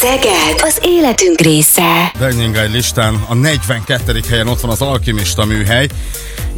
Szeged 0.00 0.60
az 0.62 0.78
életünk 0.82 1.40
része. 1.40 2.12
Guide 2.18 2.62
listán 2.62 3.24
a 3.28 3.34
42. 3.34 4.20
helyen 4.28 4.48
ott 4.48 4.60
van 4.60 4.70
az 4.70 4.82
Alkimista 4.82 5.44
műhely. 5.44 5.88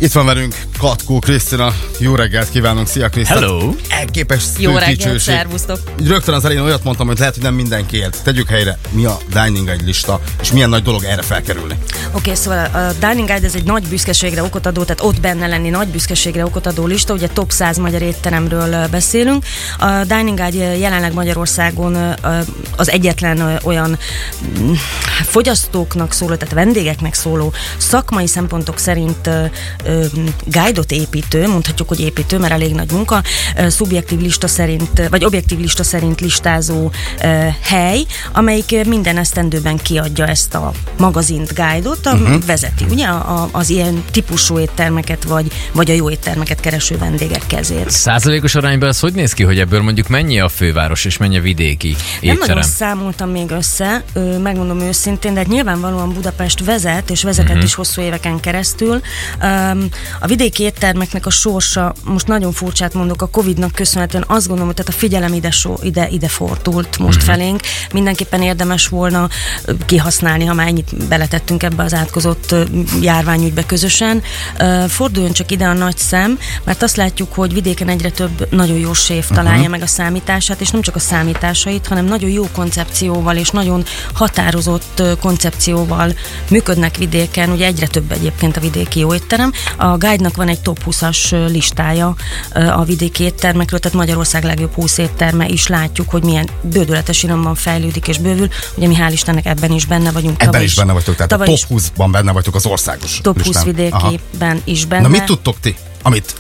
Itt 0.02 0.12
van 0.12 0.26
velünk 0.26 0.54
Katkó 0.78 1.18
Krisztina. 1.18 1.74
Jó 1.98 2.14
reggelt 2.14 2.50
kívánunk, 2.50 2.86
szia 2.86 3.08
Krisztina. 3.08 3.38
Hello. 3.40 3.74
Elképes 3.88 4.44
Jó 4.58 4.76
reggelt, 4.76 5.20
szervusztok. 5.20 5.78
Rögtön 6.04 6.34
az 6.34 6.44
elején 6.44 6.62
olyat 6.62 6.84
mondtam, 6.84 7.06
hogy 7.06 7.18
lehet, 7.18 7.34
hogy 7.34 7.42
nem 7.42 7.54
mindenki 7.54 7.96
ért. 7.96 8.22
Tegyük 8.22 8.48
helyre, 8.48 8.78
mi 8.90 9.04
a 9.04 9.18
Dining 9.32 9.68
Guide 9.68 9.84
lista, 9.84 10.20
és 10.40 10.52
milyen 10.52 10.68
nagy 10.68 10.82
dolog 10.82 11.04
erre 11.04 11.22
felkerülni. 11.22 11.74
Oké, 11.74 12.06
okay, 12.12 12.34
szóval 12.34 12.64
a 12.64 12.92
Dining 13.06 13.28
Guide 13.28 13.46
ez 13.46 13.54
egy 13.54 13.64
nagy 13.64 13.88
büszkeségre 13.88 14.42
okot 14.42 14.66
adó, 14.66 14.82
tehát 14.82 15.02
ott 15.02 15.20
benne 15.20 15.46
lenni 15.46 15.68
nagy 15.68 15.88
büszkeségre 15.88 16.44
okot 16.44 16.66
adó 16.66 16.86
lista, 16.86 17.14
ugye 17.14 17.28
top 17.28 17.50
100 17.50 17.78
magyar 17.78 18.02
étteremről 18.02 18.88
beszélünk. 18.88 19.44
A 19.78 20.04
Dining 20.04 20.38
Guide 20.38 20.76
jelenleg 20.76 21.12
Magyarországon 21.12 22.14
az 22.76 22.90
egyetlen 22.90 23.60
olyan 23.64 23.98
mm, 24.58 24.72
fogyasztóknak 25.24 26.12
szóló, 26.12 26.34
tehát 26.34 26.54
vendégeknek 26.54 27.14
szóló 27.14 27.52
szakmai 27.76 28.26
szempontok 28.26 28.78
szerint 28.78 29.30
guide-ot 30.44 30.92
építő, 30.92 31.48
mondhatjuk, 31.48 31.88
hogy 31.88 32.00
építő, 32.00 32.38
mert 32.38 32.52
elég 32.52 32.74
nagy 32.74 32.90
munka, 32.92 33.22
szubjektív 33.68 34.20
lista 34.20 34.46
szerint, 34.46 35.08
vagy 35.10 35.24
objektív 35.24 35.58
lista 35.58 35.82
szerint 35.82 36.20
listázó 36.20 36.90
hely, 37.62 38.04
amelyik 38.32 38.86
minden 38.86 39.18
esztendőben 39.18 39.76
kiadja 39.76 40.26
ezt 40.26 40.54
a 40.54 40.72
magazint, 40.98 41.54
guide-ot, 41.54 42.06
a, 42.06 42.12
uh-huh. 42.12 42.44
vezeti, 42.46 42.84
ugye, 42.90 43.06
a, 43.06 43.48
az 43.52 43.70
ilyen 43.70 44.04
típusú 44.10 44.58
éttermeket, 44.58 45.24
vagy, 45.24 45.52
vagy 45.72 45.90
a 45.90 45.94
jó 45.94 46.10
éttermeket 46.10 46.60
kereső 46.60 46.98
vendégek 46.98 47.46
kezét. 47.46 47.90
Százalékos 47.90 48.54
arányban 48.54 48.88
az 48.88 49.00
hogy 49.00 49.14
néz 49.14 49.32
ki, 49.32 49.42
hogy 49.42 49.58
ebből 49.58 49.82
mondjuk 49.82 50.08
mennyi 50.08 50.40
a 50.40 50.48
főváros 50.48 51.04
és 51.04 51.16
mennyi 51.16 51.38
a 51.38 51.40
vidéki 51.40 51.88
Nem 51.88 51.98
nagyon 52.20 52.42
étterem? 52.42 52.62
számoltam 52.62 53.30
még 53.30 53.50
össze, 53.50 54.04
megmondom 54.42 54.80
őszintén, 54.80 55.34
de 55.34 55.40
hát 55.40 55.48
nyilvánvalóan 55.48 56.12
Budapest 56.12 56.64
vezet, 56.64 57.10
és 57.10 57.22
vezetett 57.22 57.50
uh-huh. 57.50 57.64
is 57.64 57.74
hosszú 57.74 58.02
éveken 58.02 58.40
keresztül. 58.40 59.00
Um, 59.42 59.71
a 60.20 60.26
vidéki 60.26 60.62
éttermeknek 60.62 61.26
a 61.26 61.30
sorsa, 61.30 61.94
most 62.04 62.26
nagyon 62.26 62.52
furcsát 62.52 62.94
mondok, 62.94 63.22
a 63.22 63.26
Covid-nak 63.26 63.72
köszönhetően 63.72 64.24
azt 64.26 64.46
gondolom, 64.46 64.66
hogy 64.66 64.76
tehát 64.76 64.94
a 64.94 64.98
figyelem 64.98 65.32
ide, 65.32 65.50
so, 65.50 65.74
ide, 65.82 66.08
ide 66.08 66.28
fordult 66.28 66.98
most 66.98 67.00
Mhm. 67.00 67.30
uh-huh. 67.30 67.34
felénk. 67.34 67.60
Mindenképpen 67.92 68.42
érdemes 68.42 68.88
volna 68.88 69.28
kihasználni, 69.86 70.44
ha 70.44 70.54
már 70.54 70.66
ennyit 70.66 71.06
beletettünk 71.08 71.62
ebbe 71.62 71.82
az 71.82 71.94
átkozott 71.94 72.54
járványügybe 73.00 73.66
közösen. 73.66 74.22
Forduljon 74.88 75.32
csak 75.32 75.50
ide 75.50 75.66
a 75.66 75.72
nagy 75.72 75.96
szem, 75.96 76.38
mert 76.64 76.82
azt 76.82 76.96
látjuk, 76.96 77.32
hogy 77.34 77.52
vidéken 77.52 77.88
egyre 77.88 78.10
több 78.10 78.46
nagyon 78.50 78.76
jó 78.76 78.92
séf 78.92 79.28
találja 79.28 79.58
uh-huh. 79.58 79.70
meg 79.70 79.82
a 79.82 79.86
számítását, 79.86 80.60
és 80.60 80.70
nem 80.70 80.80
csak 80.82 80.96
a 80.96 80.98
számításait, 80.98 81.86
hanem 81.86 82.04
nagyon 82.04 82.30
jó 82.30 82.48
koncepcióval 82.52 83.36
és 83.36 83.48
nagyon 83.50 83.84
határozott 84.12 85.02
koncepcióval 85.20 86.14
működnek 86.50 86.96
vidéken, 86.96 87.50
ugye 87.50 87.66
egyre 87.66 87.86
több 87.86 88.12
egyébként 88.12 88.56
a 88.56 88.60
vidéki 88.60 88.98
jó 88.98 89.14
étterem. 89.14 89.52
A 89.76 89.96
Guide-nak 89.96 90.36
van 90.36 90.48
egy 90.48 90.60
top 90.60 90.78
20-as 90.86 91.32
ö, 91.32 91.46
listája 91.46 92.14
a 92.52 92.84
vidéki 92.84 93.22
éttermekről, 93.22 93.78
tehát 93.78 93.96
Magyarország 93.96 94.44
legjobb 94.44 94.74
20 94.74 94.98
étterme 94.98 95.48
is 95.48 95.66
látjuk, 95.66 96.10
hogy 96.10 96.24
milyen 96.24 96.48
bődületes 96.60 97.22
iramban 97.22 97.54
fejlődik 97.54 98.08
és 98.08 98.18
bővül. 98.18 98.48
Ugye 98.74 98.86
mi 98.86 98.96
hál' 98.98 99.12
Istennek 99.12 99.46
ebben 99.46 99.72
is 99.72 99.86
benne 99.86 100.10
vagyunk. 100.10 100.42
Ebben 100.42 100.62
is 100.62 100.74
benne 100.74 100.92
vagytok, 100.92 101.14
tehát 101.14 101.32
a 101.32 101.36
top 101.36 101.48
is 101.48 101.66
20-ban 101.70 102.08
benne 102.10 102.32
vagytok 102.32 102.54
az 102.54 102.66
országos 102.66 103.20
top 103.22 103.42
20 103.42 103.64
listán. 103.64 103.90
Aha. 103.90 104.08
vidékiben 104.08 104.62
is 104.64 104.84
benne. 104.84 105.02
Na 105.02 105.08
mit 105.08 105.24
tudtok 105.24 105.60
ti? 105.60 105.74
Amit, 106.02 106.34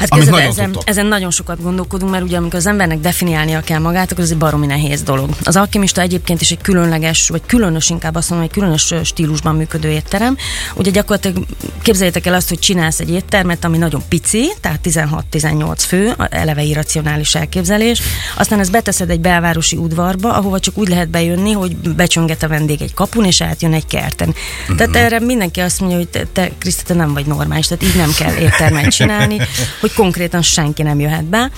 Hát 0.00 0.12
amit 0.12 0.30
nagyon 0.30 0.48
ezen, 0.48 0.64
tudtok. 0.64 0.88
ezen 0.88 1.06
nagyon 1.06 1.30
sokat 1.30 1.62
gondolkodunk, 1.62 2.10
mert 2.10 2.24
ugye 2.24 2.36
amikor 2.36 2.58
az 2.58 2.66
embernek 2.66 2.98
definiálnia 2.98 3.60
kell 3.60 3.78
magát, 3.78 4.12
akkor 4.12 4.24
ez 4.24 4.30
egy 4.30 4.36
baromi 4.36 4.66
nehéz 4.66 5.02
dolog. 5.02 5.28
Az 5.44 5.56
alkimista 5.56 6.00
egyébként 6.00 6.40
is 6.40 6.50
egy 6.50 6.60
különleges, 6.60 7.28
vagy 7.28 7.42
különös 7.46 7.90
inkább 7.90 8.14
azt 8.14 8.30
mondom, 8.30 8.48
egy 8.48 8.54
különös 8.54 8.94
stílusban 9.04 9.56
működő 9.56 9.88
étterem. 9.88 10.36
Ugye 10.74 10.90
gyakorlatilag 10.90 11.46
képzeljétek 11.82 12.26
el 12.26 12.34
azt, 12.34 12.48
hogy 12.48 12.58
csinálsz 12.58 13.00
egy 13.00 13.10
éttermet, 13.10 13.64
ami 13.64 13.78
nagyon 13.78 14.02
pici, 14.08 14.52
tehát 14.60 14.80
16-18 14.84 15.74
fő, 15.76 16.14
eleve 16.30 16.62
irracionális 16.62 17.34
elképzelés. 17.34 18.00
Aztán 18.36 18.58
ezt 18.58 18.70
beteszed 18.70 19.10
egy 19.10 19.20
belvárosi 19.20 19.76
udvarba, 19.76 20.32
ahova 20.32 20.60
csak 20.60 20.78
úgy 20.78 20.88
lehet 20.88 21.08
bejönni, 21.08 21.52
hogy 21.52 21.76
becsönget 21.76 22.42
a 22.42 22.48
vendég 22.48 22.82
egy 22.82 22.94
kapun, 22.94 23.24
és 23.24 23.40
átjön 23.40 23.72
egy 23.72 23.86
kerten. 23.86 24.34
Mhm. 24.68 24.76
Tehát 24.76 24.96
erre 24.96 25.20
mindenki 25.20 25.60
azt 25.60 25.80
mondja, 25.80 25.98
hogy 25.98 26.08
te, 26.08 26.26
te 26.32 26.50
Kriszti, 26.58 26.82
te 26.82 26.94
nem 26.94 27.12
vagy 27.12 27.26
normális, 27.26 27.66
tehát 27.66 27.84
így 27.84 27.96
nem 27.96 28.12
kell 28.18 28.34
éttermet 28.34 28.88
csinálni, 28.88 29.36
hogy 29.80 29.89
konkrétan 29.94 30.42
senki 30.42 30.82
nem 30.82 31.00
jöhet 31.00 31.24
be. 31.24 31.50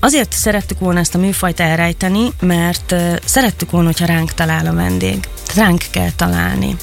Azért 0.00 0.32
szerettük 0.32 0.78
volna 0.78 0.98
ezt 0.98 1.14
a 1.14 1.18
műfajt 1.18 1.60
elrejteni, 1.60 2.32
mert 2.40 2.94
szerettük 3.24 3.70
volna, 3.70 3.86
hogyha 3.86 4.06
ránk 4.06 4.34
talál 4.34 4.66
a 4.66 4.74
vendég. 4.74 5.28
Tehát 5.56 5.70
Ránk 5.70 5.84
kell 5.90 6.10
találni. 6.16 6.76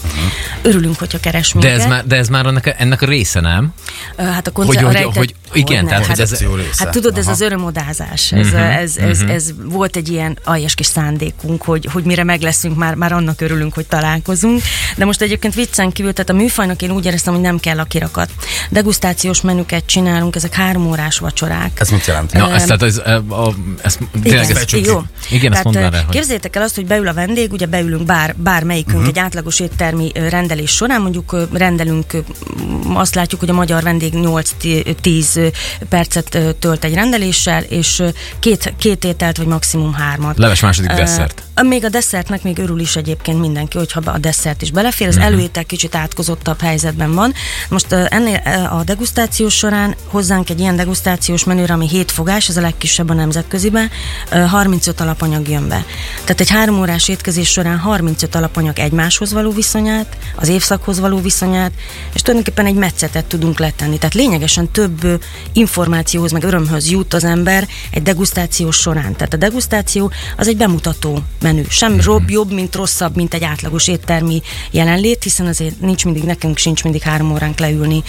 Örülünk, 0.61 0.99
hogyha 0.99 1.19
keres 1.19 1.53
Mhm. 1.53 1.61
De 1.63 1.67
minket. 1.69 1.85
ez 1.85 1.91
már, 1.91 2.05
de 2.07 2.15
ez 2.15 2.27
már 2.27 2.45
ennek 2.45 2.65
a, 2.65 2.73
ennek 2.77 3.01
a 3.01 3.05
része, 3.05 3.39
nem? 3.39 3.73
Hát 4.17 4.47
a 4.47 4.51
Hogy- 4.53 4.65
konce- 4.65 4.81
a 4.81 4.85
hogy- 4.85 4.93
rejtett- 4.93 5.15
hogy- 5.15 5.35
igen, 5.53 5.75
Hogyne, 5.75 5.89
tehát, 5.89 6.05
hogy 6.05 6.19
ez- 6.19 6.39
része. 6.39 6.83
Hát 6.83 6.89
tudod, 6.91 7.17
ez 7.17 7.23
Aha. 7.23 7.33
az 7.33 7.41
örömodázás, 7.41 8.31
ez, 8.31 8.47
Mhm, 8.47 8.55
ez, 8.57 8.97
ez, 8.97 9.21
ez 9.21 9.51
volt 9.63 9.95
egy 9.95 10.09
ilyen 10.09 10.37
aljas 10.43 10.73
kis 10.75 10.85
szándékunk, 10.85 11.61
hogy, 11.63 11.87
hogy 11.91 12.03
mire 12.03 12.23
meg 12.23 12.41
leszünk, 12.41 12.77
már, 12.77 12.95
már 12.95 13.11
annak 13.11 13.41
örülünk, 13.41 13.73
hogy 13.73 13.85
találkozunk. 13.85 14.61
De 14.97 15.05
most 15.05 15.21
egyébként 15.21 15.53
viccen 15.53 15.91
kívül, 15.91 16.13
tehát 16.13 16.29
a 16.29 16.33
műfajnak 16.33 16.81
én 16.81 16.91
úgy 16.91 17.05
éreztem, 17.05 17.33
hogy 17.33 17.41
nem 17.41 17.59
kell 17.59 17.79
a 17.79 17.83
kirakat. 17.83 18.29
Degustációs 18.69 19.41
menüket 19.41 19.85
csinálunk, 19.85 20.35
ezek 20.35 20.53
három 20.53 20.87
órás 20.87 21.17
vacsorák. 21.17 21.79
Ez 21.79 21.89
mit 21.89 22.05
jelent? 22.05 22.33
Na, 22.33 22.53
ezt, 22.53 22.65
tehát 22.65 22.81
ez, 22.83 23.01
ezt, 23.81 23.99
tényleg 24.23 24.43
Igen, 24.49 24.57
ezt, 24.57 24.71
jó. 24.71 25.01
igen, 25.29 25.53
ezt 25.53 25.63
mondd 25.63 25.75
Tehát, 25.75 25.91
már 25.91 25.99
el, 25.99 26.05
hogy 26.05 26.15
Képzeljétek 26.15 26.55
el 26.55 26.61
azt, 26.61 26.75
hogy 26.75 26.85
beül 26.85 27.07
a 27.07 27.13
vendég, 27.13 27.51
ugye 27.51 27.65
beülünk 27.65 28.03
bár, 28.05 28.35
bármelyikünk 28.63 28.97
uh-huh. 28.97 29.09
egy 29.09 29.19
átlagos 29.19 29.59
éttermi 29.59 30.11
rendelés 30.29 30.71
során, 30.71 31.01
mondjuk 31.01 31.47
rendelünk, 31.53 32.05
azt 32.93 33.15
látjuk, 33.15 33.39
hogy 33.39 33.49
a 33.49 33.53
magyar 33.53 33.83
vendég 33.83 34.13
8-10 34.15 35.53
percet 35.89 36.55
tölt 36.59 36.83
egy 36.83 36.93
rendeléssel, 36.93 37.63
és 37.63 38.03
két, 38.39 38.73
két 38.77 39.03
ételt, 39.03 39.37
vagy 39.37 39.47
maximum 39.47 39.93
hármat. 39.93 40.37
leves 40.37 40.61
második 40.61 40.91
Ö, 40.91 40.95
desszert. 40.95 41.43
Még 41.61 41.85
a 41.85 41.89
desszertnek 41.89 42.43
még 42.43 42.57
örül 42.57 42.79
is 42.79 42.95
egyébként 42.95 43.39
mindenki, 43.39 43.77
hogyha 43.77 44.01
a 44.05 44.17
desszert 44.17 44.61
is 44.61 44.71
belefér. 44.71 45.07
Az 45.07 45.17
előétel 45.17 45.65
kicsit 45.65 45.95
átkozottabb 45.95 46.61
helyzetben 46.61 47.13
van. 47.13 47.33
Most 47.69 47.91
ö, 47.91 48.03
ennél 48.09 48.41
a 48.71 48.83
degustációs 48.83 49.53
során 49.53 49.95
hozzánk 50.07 50.49
egy 50.49 50.59
ilyen 50.59 50.75
degustációs 50.75 51.43
menüre, 51.43 51.73
ami 51.73 51.87
7 51.87 52.11
fogás, 52.11 52.49
ez 52.49 52.57
a 52.57 52.61
legkisebb 52.61 53.09
a 53.09 53.13
nemzetköziben, 53.13 53.89
ö, 54.31 54.39
35 54.39 54.99
alapanyag 54.99 55.47
jön 55.47 55.67
be. 55.67 55.85
Tehát 56.23 56.39
egy 56.39 56.49
három 56.49 56.79
órás 56.79 57.07
étkezés 57.07 57.49
során 57.49 57.77
35 57.77 58.35
alapanyag 58.35 58.52
egymáshoz 58.73 59.33
való 59.33 59.51
viszonyát, 59.51 60.17
az 60.35 60.47
évszakhoz 60.47 60.99
való 60.99 61.21
viszonyát, 61.21 61.71
és 62.13 62.21
tulajdonképpen 62.21 62.65
egy 62.65 62.75
metszetet 62.75 63.25
tudunk 63.25 63.59
letenni. 63.59 63.97
Tehát 63.97 64.13
lényegesen 64.13 64.71
több 64.71 65.21
információhoz, 65.53 66.31
meg 66.31 66.43
örömhöz 66.43 66.89
jut 66.89 67.13
az 67.13 67.23
ember 67.23 67.67
egy 67.91 68.03
degustáció 68.03 68.71
során. 68.71 69.15
Tehát 69.15 69.33
a 69.33 69.37
degustáció 69.37 70.11
az 70.37 70.47
egy 70.47 70.57
bemutató 70.57 71.19
menü. 71.41 71.63
Sem 71.69 72.01
robb, 72.01 72.29
jobb, 72.29 72.51
mint 72.51 72.75
rosszabb, 72.75 73.15
mint 73.15 73.33
egy 73.33 73.43
átlagos 73.43 73.87
éttermi 73.87 74.41
jelenlét, 74.71 75.23
hiszen 75.23 75.45
azért 75.45 75.79
nincs 75.79 76.05
mindig, 76.05 76.23
nekünk 76.23 76.57
sincs 76.57 76.83
mindig 76.83 77.01
három 77.01 77.31
óránk 77.31 77.59
leülni 77.59 78.03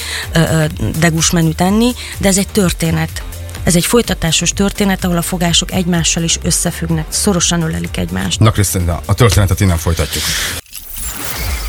degus 0.99 1.31
menüt 1.31 1.61
enni, 1.61 1.91
de 2.19 2.29
ez 2.29 2.39
egy 2.39 2.49
történet. 2.49 3.23
Ez 3.65 3.77
egy 3.77 3.87
folytatásos 3.87 4.53
történet, 4.53 5.05
ahol 5.05 5.17
a 5.17 5.23
fogások 5.23 5.73
egymással 5.73 6.23
is 6.23 6.39
összefüggnek, 6.43 7.07
szorosan 7.09 7.63
ölelik 7.63 7.97
egymást. 7.97 8.41
Na 8.41 8.51
Krisztina, 8.51 9.01
a 9.07 9.15
történetet 9.15 9.61
innen 9.61 9.79
folytatjuk. 9.79 10.25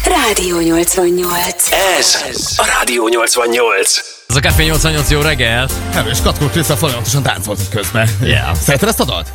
Rádió 0.05 0.59
88. 0.59 1.71
Ez 1.71 2.17
a 2.55 2.65
Rádió 2.65 3.07
88. 3.07 4.14
Ez 4.29 4.35
a 4.35 4.39
Café 4.39 4.63
88 4.63 5.09
jó 5.09 5.21
reggel. 5.21 5.69
Hello, 5.91 6.09
és 6.09 6.21
Katkó 6.21 6.45
Krisztina 6.45 6.77
folyamatosan 6.77 7.23
táncolt 7.23 7.59
itt 7.59 7.69
közben. 7.69 8.09
Yeah. 8.21 8.55
Szereted 8.55 8.87
ezt 8.87 8.99
a 8.99 9.05
dalt? 9.05 9.31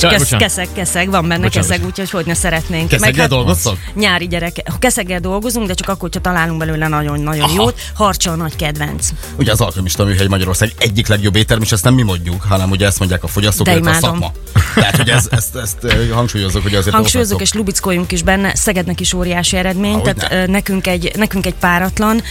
Csak, 0.00 0.10
Kesz, 0.10 0.28
keszeg, 0.28 0.68
keszeg, 0.74 1.10
van 1.10 1.28
benne 1.28 1.42
Bocsánat, 1.42 1.68
keszeg, 1.68 1.86
úgyhogy 1.86 2.10
hogy 2.10 2.26
ne 2.26 2.34
szeretnénk. 2.34 2.88
Keszeggel 2.88 3.20
hát 3.20 3.28
dolgoztok? 3.28 3.78
Nyári 3.94 4.26
gyerek. 4.28 4.62
Keszeggel 4.78 5.20
dolgozunk, 5.20 5.66
de 5.66 5.74
csak 5.74 5.88
akkor, 5.88 6.00
hogyha 6.00 6.20
találunk 6.20 6.58
belőle 6.58 6.88
nagyon-nagyon 6.88 7.42
Aha. 7.42 7.54
jót. 7.54 7.80
Harcsa 7.94 8.30
a 8.30 8.34
nagy 8.34 8.56
kedvenc. 8.56 9.08
Ugye 9.36 9.52
az 9.52 9.60
Alkimista 9.60 10.04
műhely 10.04 10.26
Magyarország 10.26 10.72
egyik 10.78 11.06
legjobb 11.06 11.36
étterem, 11.36 11.62
és 11.62 11.72
ezt 11.72 11.84
nem 11.84 11.94
mi 11.94 12.02
mondjuk, 12.02 12.42
hanem 12.42 12.70
ugye 12.70 12.86
ezt 12.86 12.98
mondják 12.98 13.22
a 13.22 13.26
fogyasztók, 13.26 13.66
De 13.66 13.72
illetve 13.72 13.90
a 13.90 13.94
szakma. 14.00 14.32
Tehát, 14.74 14.96
hogy 14.96 15.08
ez, 15.08 15.28
ezt, 15.30 15.56
ezt, 15.56 15.84
ezt 15.84 16.10
hangsúlyozok, 16.12 16.62
hogy 16.62 16.74
azért 16.74 16.94
Hangsúlyozok 16.94 17.40
és 17.40 17.52
lubickoljunk 17.52 18.12
is 18.12 18.22
benne, 18.22 18.54
Szegednek 18.54 19.00
is 19.00 19.12
óriási 19.12 19.56
eredmény, 19.56 19.94
Ahogy 19.94 20.14
tehát 20.14 20.30
ne. 20.30 20.46
nekünk 20.46 20.86
egy, 20.86 21.10
nekünk 21.16 21.46
egy 21.46 21.54
páratlan 21.54 22.22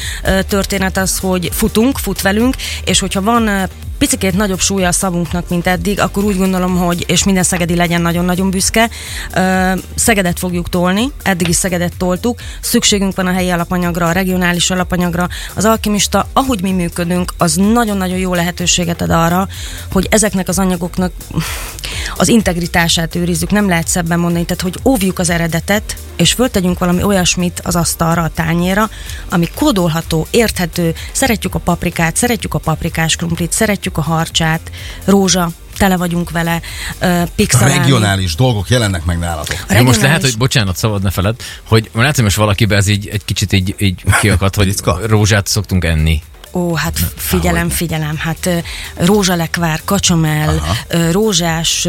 történet 0.48 0.98
az, 0.98 1.20
hogy 1.20 1.50
futunk, 1.54 1.98
fut 2.04 2.22
velünk, 2.22 2.56
és 2.86 3.00
hogyha 3.00 3.22
van 3.22 3.48
ö, 3.48 3.64
picikét 3.98 4.34
nagyobb 4.36 4.60
súlya 4.60 4.88
a 4.88 4.92
szavunknak, 4.92 5.50
mint 5.50 5.68
eddig, 5.68 6.00
akkor 6.00 6.24
úgy 6.24 6.38
gondolom, 6.38 6.78
hogy, 6.78 7.04
és 7.08 7.24
minden 7.24 7.44
szegedi 7.44 7.76
legyen 7.76 8.02
nagyon-nagyon 8.02 8.50
büszke, 8.50 8.90
ö, 9.36 9.72
Szegedet 9.96 10.40
fogjuk 10.40 10.70
tolni, 10.70 11.12
eddig 11.24 11.48
is 11.48 11.56
Szegedet 11.56 11.98
toltuk, 11.98 12.40
szükségünk 12.62 13.16
van 13.16 13.28
a 13.28 13.32
helyi 13.32 13.50
alapanyagra, 13.50 14.08
a 14.08 14.12
regionális 14.12 14.70
alapanyagra. 14.70 15.28
Az 15.56 15.66
alkimista, 15.66 16.28
ahogy 16.34 16.62
mi 16.62 16.72
működünk, 16.72 17.34
az 17.38 17.56
nagyon-nagyon 17.56 18.18
jó 18.18 18.34
lehetőséget 18.34 19.02
ad 19.02 19.10
arra, 19.10 19.48
hogy 19.92 20.08
ezeknek 20.10 20.48
az 20.48 20.60
anyagoknak 20.60 21.12
az 22.18 22.28
integritását 22.28 23.16
őrizzük, 23.16 23.52
nem 23.52 23.68
lehet 23.68 23.88
szebben 23.88 24.20
mondani, 24.20 24.46
tehát 24.46 24.62
hogy 24.62 24.80
óvjuk 24.84 25.20
az 25.20 25.30
eredetet, 25.30 25.96
és 26.16 26.34
föltegyünk 26.34 26.80
valami 26.80 27.04
olyasmit 27.04 27.62
az 27.64 27.76
asztalra, 27.76 28.22
a 28.22 28.30
tányéra, 28.30 28.90
ami 29.30 29.48
kódolható, 29.56 30.28
érthető, 30.32 30.94
szeretjük 31.12 31.56
a 31.56 31.60
paprikát, 31.60 32.16
szeretjük 32.16 32.54
a 32.54 32.60
paprikás 32.60 33.16
krumplit, 33.16 33.52
szeretjük 33.52 33.98
a 33.98 34.02
harcsát, 34.02 34.72
rózsa, 35.06 35.50
tele 35.78 35.98
vagyunk 35.98 36.32
vele, 36.32 36.62
uh, 37.02 37.24
pixelálni. 37.36 37.78
Regionális 37.78 38.36
dolgok 38.36 38.70
jelennek 38.70 39.06
meg 39.06 39.20
nálatok. 39.20 39.56
A 39.68 39.74
Ja, 39.74 39.82
most 39.82 39.84
lehet, 39.84 39.92
regionális- 39.92 40.24
hogy 40.30 40.38
bocsánat, 40.38 40.78
szabad 40.78 41.04
ne 41.04 41.10
feled, 41.10 41.36
hogy 41.64 41.90
hogy 41.94 42.24
most 42.24 42.36
valakibe 42.36 42.76
ez 42.76 42.88
így 42.88 43.08
egy 43.08 43.26
kicsit 43.26 43.54
így, 43.54 43.76
így 43.78 44.04
kiakadt, 44.20 44.56
hogy 44.56 44.76
rózsát 45.06 45.48
szoktunk 45.48 45.86
enni. 45.86 46.22
Ó, 46.56 46.76
hát 46.76 47.00
figyelem, 47.16 47.70
figyelem, 47.70 48.18
hát 48.18 48.50
rózsalekvár, 48.96 49.82
kacsamell, 49.86 50.60
ö, 50.88 51.12
rózsás 51.12 51.88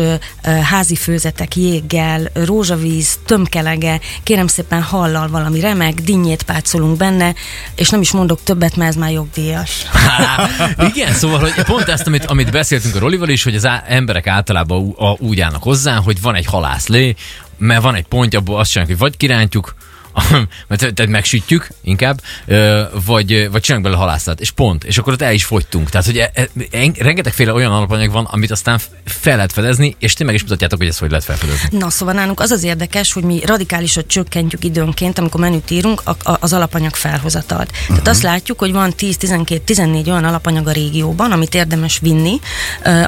házi 0.63 0.95
főzetek 0.95 1.57
jéggel, 1.57 2.31
rózsavíz, 2.33 3.19
tömkelege, 3.27 4.01
kérem 4.23 4.47
szépen 4.47 4.83
hallal 4.83 5.29
valami 5.29 5.61
remek, 5.61 5.95
dinnyét 5.95 6.43
pácolunk 6.43 6.97
benne, 6.97 7.35
és 7.75 7.89
nem 7.89 8.01
is 8.01 8.11
mondok 8.11 8.43
többet, 8.43 8.77
mert 8.77 8.91
ez 8.91 8.97
már 8.97 9.11
jogdíjas. 9.11 9.83
Há, 9.93 10.49
igen, 10.95 11.13
szóval, 11.13 11.39
hogy 11.39 11.53
pont 11.65 11.89
ezt, 11.89 12.07
amit, 12.07 12.25
amit 12.25 12.51
beszéltünk 12.51 12.95
a 12.95 12.99
Rolival 12.99 13.29
is, 13.29 13.43
hogy 13.43 13.55
az 13.55 13.67
á, 13.67 13.85
emberek 13.87 14.27
általában 14.27 14.79
ú, 14.79 14.95
a, 15.05 15.17
úgy 15.19 15.41
állnak 15.41 15.63
hozzá, 15.63 15.97
hogy 15.97 16.21
van 16.21 16.35
egy 16.35 16.47
halászlé, 16.47 17.15
mert 17.59 17.83
van 17.83 17.95
egy 17.95 18.07
pontja, 18.07 18.39
abból 18.39 18.59
azt 18.59 18.71
csináljuk, 18.71 18.99
hogy 18.99 19.09
vagy 19.09 19.19
kirántjuk, 19.19 19.75
mert 20.69 20.95
tehát 20.95 21.07
megsütjük 21.07 21.69
inkább, 21.83 22.21
vagy, 23.07 23.51
vagy 23.51 23.61
csinálunk 23.61 23.89
bele 23.89 23.97
halászat, 23.97 24.41
és 24.41 24.51
pont, 24.51 24.85
és 24.85 24.99
akkor 24.99 25.13
ott 25.13 25.23
el 25.23 25.33
is 25.33 25.45
fogytunk. 25.45 25.91
Tehát, 25.91 26.07
hogy 26.07 26.19
e, 26.19 26.31
e, 26.35 26.49
en- 26.71 26.95
rengetegféle 26.99 27.53
olyan 27.53 27.73
alapanyag 27.73 28.13
van, 28.13 28.25
amit 28.25 28.51
aztán 28.51 28.79
fel 29.05 29.35
lehet 29.35 29.53
fedezni, 29.53 29.97
és 29.99 30.13
ti 30.13 30.25
meg 30.25 30.35
is 30.35 30.43
mutatjátok, 30.43 30.79
hogy 30.79 30.89
ezt 30.89 30.99
hogy 30.99 31.09
lehet 31.09 31.25
felfedezni. 31.25 31.79
Na, 31.79 31.91
szóval 31.91 32.15
nálunk 32.15 32.41
az 32.41 32.51
az 32.51 32.63
érdekes, 32.63 33.13
hogy 33.13 33.23
mi 33.23 33.41
radikálisan 33.47 34.05
csökkentjük 34.07 34.65
időnként, 34.65 35.19
amikor 35.19 35.41
menüt 35.41 35.71
írunk, 35.71 36.03
a, 36.05 36.31
a, 36.31 36.37
az 36.41 36.53
alapanyag 36.53 36.95
felhozatalt. 36.95 37.71
Uh-huh. 37.71 37.87
Tehát 37.87 38.09
azt 38.09 38.23
látjuk, 38.23 38.59
hogy 38.59 38.73
van 38.73 38.93
10, 38.93 39.17
12, 39.17 39.63
14 39.65 40.11
olyan 40.11 40.25
alapanyag 40.25 40.67
a 40.67 40.73
régióban, 40.73 41.33
amit 41.33 41.55
érdemes 41.55 41.99
vinni. 41.99 42.41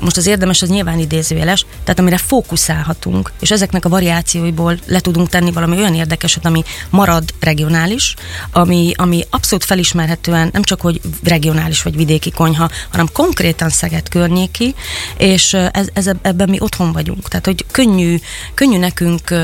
Most 0.00 0.16
az 0.16 0.26
érdemes 0.26 0.62
az 0.62 0.68
nyilván 0.68 0.98
idézőjeles, 0.98 1.66
tehát 1.84 1.98
amire 1.98 2.16
fókuszálhatunk, 2.16 3.32
és 3.40 3.50
ezeknek 3.50 3.84
a 3.84 3.88
variációiból 3.88 4.78
le 4.86 5.00
tudunk 5.00 5.28
tenni 5.28 5.52
valami 5.52 5.76
olyan 5.76 5.94
érdekeset, 5.94 6.46
ami 6.46 6.64
marad 6.96 7.34
regionális, 7.40 8.14
ami, 8.52 8.92
ami 8.96 9.24
abszolút 9.30 9.64
felismerhetően 9.64 10.48
nem 10.52 10.62
csak, 10.62 10.80
hogy 10.80 11.00
regionális 11.22 11.82
vagy 11.82 11.96
vidéki 11.96 12.30
konyha, 12.30 12.70
hanem 12.90 13.08
konkrétan 13.12 13.68
Szeged 13.68 14.08
környéki, 14.08 14.74
és 15.16 15.52
ez, 15.52 15.86
ez, 15.92 16.06
ebben 16.22 16.48
mi 16.48 16.60
otthon 16.60 16.92
vagyunk. 16.92 17.28
Tehát, 17.28 17.44
hogy 17.44 17.64
könnyű, 17.70 18.18
könnyű 18.54 18.78
nekünk 18.78 19.34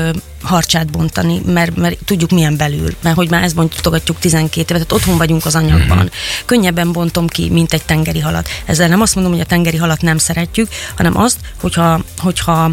harcsát 0.41 0.91
bontani, 0.91 1.41
mert, 1.45 1.75
mert 1.75 1.97
tudjuk 2.05 2.29
milyen 2.29 2.57
belül, 2.57 2.95
mert 3.01 3.15
hogy 3.15 3.29
már 3.29 3.43
ezt 3.43 3.55
bontogatjuk 3.55 4.19
12 4.19 4.59
évet, 4.59 4.67
tehát 4.67 4.91
otthon 4.91 5.17
vagyunk 5.17 5.45
az 5.45 5.55
anyagban. 5.55 6.11
Könnyebben 6.45 6.91
bontom 6.91 7.27
ki, 7.27 7.49
mint 7.49 7.73
egy 7.73 7.85
tengeri 7.85 8.19
halat. 8.19 8.49
Ezzel 8.65 8.87
nem 8.87 9.01
azt 9.01 9.15
mondom, 9.15 9.33
hogy 9.33 9.41
a 9.41 9.45
tengeri 9.45 9.77
halat 9.77 10.01
nem 10.01 10.17
szeretjük, 10.17 10.67
hanem 10.95 11.17
azt, 11.17 11.37
hogyha, 11.61 12.01
hogyha 12.17 12.71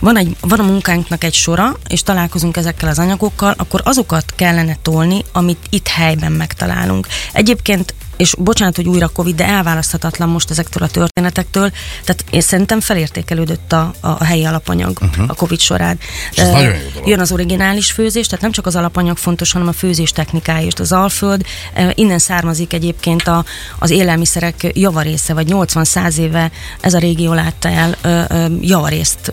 van, 0.00 0.16
egy, 0.16 0.36
van 0.40 0.58
a 0.58 0.62
munkánknak 0.62 1.24
egy 1.24 1.34
sora, 1.34 1.76
és 1.88 2.02
találkozunk 2.02 2.56
ezekkel 2.56 2.88
az 2.88 2.98
anyagokkal, 2.98 3.54
akkor 3.56 3.80
azokat 3.84 4.24
kellene 4.36 4.76
tolni, 4.82 5.24
amit 5.32 5.66
itt 5.70 5.88
helyben 5.88 6.32
megtalálunk. 6.32 7.06
Egyébként 7.32 7.94
és 8.18 8.34
bocsánat, 8.38 8.76
hogy 8.76 8.88
újra 8.88 9.08
Covid, 9.08 9.34
de 9.34 9.46
elválaszthatatlan 9.46 10.28
most 10.28 10.50
ezektől 10.50 10.82
a 10.82 10.88
történetektől, 10.88 11.70
tehát 12.04 12.24
én 12.30 12.40
szerintem 12.40 12.80
felértékelődött 12.80 13.72
a, 13.72 13.94
a, 14.00 14.08
a 14.08 14.24
helyi 14.24 14.44
alapanyag 14.44 14.98
uh-huh. 15.00 15.24
a 15.28 15.34
Covid 15.34 15.60
során. 15.60 15.98
ez 16.34 16.48
Ö, 16.48 16.50
nagyon 16.50 16.74
jó 16.74 16.88
dolog. 16.94 17.08
Jön 17.08 17.20
az 17.20 17.32
originális 17.32 17.92
főzés, 17.92 18.26
tehát 18.26 18.42
nem 18.42 18.52
csak 18.52 18.66
az 18.66 18.76
alapanyag 18.76 19.16
fontos, 19.16 19.52
hanem 19.52 19.68
a 19.68 19.72
főzés 19.72 20.10
technikája 20.10 20.66
is. 20.66 20.72
Az 20.78 20.92
Alföld, 20.92 21.42
ö, 21.76 21.88
innen 21.94 22.18
származik 22.18 22.72
egyébként 22.72 23.28
a, 23.28 23.44
az 23.78 23.90
élelmiszerek 23.90 24.66
javarésze, 24.72 25.34
vagy 25.34 25.46
80-100 25.50 26.16
éve 26.16 26.50
ez 26.80 26.94
a 26.94 26.98
régió 26.98 27.32
látta 27.32 27.68
el 27.68 27.94
ö, 28.02 28.46
javarészt 28.60 29.32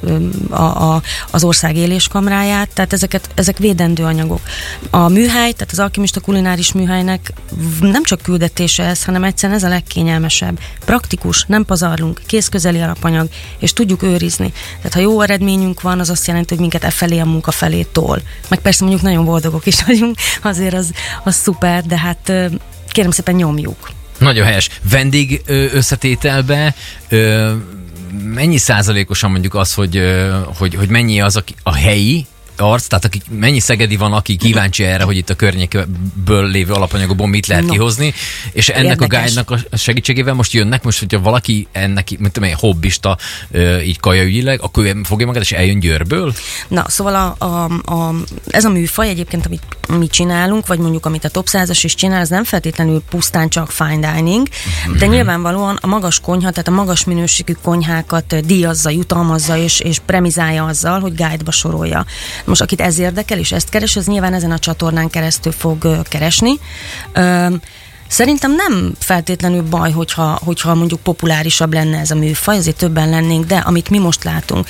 a, 0.49 0.63
a, 0.63 1.01
az 1.31 1.43
ország 1.43 1.75
éléskamráját, 1.75 2.69
tehát 2.73 2.93
ezeket, 2.93 3.29
ezek 3.35 3.57
védendő 3.57 4.03
anyagok. 4.03 4.41
A 4.89 5.07
műhely, 5.07 5.51
tehát 5.51 5.71
az 5.71 5.79
alkimista 5.79 6.19
kulináris 6.19 6.71
műhelynek 6.71 7.33
nem 7.79 8.03
csak 8.03 8.21
küldetése 8.75 8.83
ez, 8.83 9.03
hanem 9.03 9.23
egyszerűen 9.23 9.57
ez 9.57 9.63
a 9.63 9.67
legkényelmesebb. 9.67 10.59
Praktikus, 10.85 11.45
nem 11.47 11.65
pazarlunk, 11.65 12.21
kézközeli 12.25 12.81
alapanyag, 12.81 13.29
és 13.59 13.73
tudjuk 13.73 14.03
őrizni. 14.03 14.53
Tehát 14.77 14.93
ha 14.93 14.99
jó 14.99 15.21
eredményünk 15.21 15.81
van, 15.81 15.99
az 15.99 16.09
azt 16.09 16.27
jelenti, 16.27 16.49
hogy 16.49 16.59
minket 16.59 16.83
e 16.83 16.89
felé 16.89 17.19
a 17.19 17.25
munka 17.25 17.51
felé 17.51 17.83
tol. 17.91 18.21
Meg 18.49 18.59
persze 18.59 18.83
mondjuk 18.83 19.03
nagyon 19.03 19.25
boldogok 19.25 19.65
is 19.65 19.83
vagyunk, 19.83 20.15
azért 20.41 20.73
az, 20.73 20.91
az 21.23 21.35
szuper, 21.35 21.83
de 21.83 21.97
hát 21.97 22.31
kérem 22.87 23.11
szépen 23.11 23.35
nyomjuk. 23.35 23.89
Nagyon 24.17 24.45
helyes. 24.45 24.69
Vendég 24.89 25.41
összetételbe 25.73 26.75
ö, 27.09 27.51
mennyi 28.23 28.57
százalékosan 28.57 29.31
mondjuk 29.31 29.55
az, 29.55 29.73
hogy, 29.73 30.01
hogy, 30.57 30.75
hogy 30.75 30.89
mennyi 30.89 31.21
az 31.21 31.35
aki, 31.35 31.55
a 31.63 31.73
helyi 31.73 32.25
arc, 32.61 32.87
tehát 32.87 33.05
aki, 33.05 33.21
mennyi 33.29 33.59
szegedi 33.59 33.95
van, 33.95 34.13
aki 34.13 34.35
kíváncsi 34.35 34.83
erre, 34.83 35.03
hogy 35.03 35.17
itt 35.17 35.29
a 35.29 35.35
környékből 35.35 36.47
lévő 36.47 36.73
alapanyagokból 36.73 37.27
mit 37.27 37.47
lehet 37.47 37.63
No. 37.63 37.71
kihozni, 37.71 38.13
és 38.51 38.69
ennek 38.69 38.91
Érdekes. 38.91 39.19
a 39.19 39.21
guide-nak 39.21 39.51
a 39.71 39.77
segítségével 39.77 40.33
most 40.33 40.53
jönnek, 40.53 40.83
most 40.83 40.99
hogyha 40.99 41.19
valaki 41.19 41.67
ennek, 41.71 42.09
mint 42.19 42.33
tudom 42.33 42.49
én, 42.49 42.55
hobbista, 42.59 43.17
így 43.85 43.99
kajaügyileg, 43.99 44.61
akkor 44.61 44.95
fogja 45.03 45.25
magát 45.25 45.41
és 45.41 45.51
eljön 45.51 45.79
Győrből? 45.79 46.33
Na, 46.67 46.85
szóval 46.87 47.15
a, 47.15 47.45
a, 47.45 47.63
a, 47.93 48.13
ez 48.47 48.65
a 48.65 48.69
műfaj 48.69 49.09
egyébként, 49.09 49.45
amit 49.45 49.63
mi 49.87 50.07
csinálunk, 50.07 50.67
vagy 50.67 50.79
mondjuk 50.79 51.05
amit 51.05 51.25
a 51.25 51.29
Top 51.29 51.47
100-as 51.51 51.79
is 51.83 51.95
csinál, 51.95 52.19
ez 52.19 52.29
nem 52.29 52.43
feltétlenül 52.43 53.03
pusztán 53.09 53.49
csak 53.49 53.71
fine 53.71 54.13
dining, 54.13 54.47
de 54.97 55.05
nyilvánvalóan 55.05 55.77
a 55.81 55.87
magas 55.87 56.19
konyha, 56.19 56.49
tehát 56.49 56.67
a 56.67 56.71
magas 56.71 57.03
minőségű 57.03 57.53
konyhákat 57.63 58.45
díjazza, 58.45 58.89
jutalmazza 58.89 59.57
és, 59.57 59.79
és 59.79 59.99
premizálja 60.05 60.65
azzal, 60.65 60.99
hogy 60.99 61.15
guide-ba 61.15 61.51
sorolja. 61.51 62.05
Most 62.45 62.61
akit 62.61 62.81
ez 62.81 62.99
érdekel 62.99 63.37
és 63.37 63.51
ezt 63.51 63.69
keres, 63.69 63.95
az 63.95 64.05
nyilván 64.05 64.33
ezen 64.33 64.51
a 64.51 64.59
csatornán 64.59 65.09
keresztül 65.09 65.51
fog 65.51 66.01
keresni. 66.03 66.59
Szerintem 68.07 68.55
nem 68.55 68.93
feltétlenül 68.99 69.61
baj, 69.61 69.91
hogyha, 69.91 70.39
hogyha 70.43 70.75
mondjuk 70.75 70.99
populárisabb 70.99 71.73
lenne 71.73 71.99
ez 71.99 72.11
a 72.11 72.15
műfaj, 72.15 72.57
azért 72.57 72.77
többen 72.77 73.09
lennénk, 73.09 73.45
de 73.45 73.57
amit 73.57 73.89
mi 73.89 73.97
most 73.97 74.23
látunk, 74.23 74.67